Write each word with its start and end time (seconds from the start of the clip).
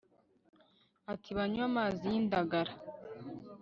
ati 1.13 1.29
banywe 1.37 1.61
amazi 1.69 2.03
y'indagara 2.11 2.71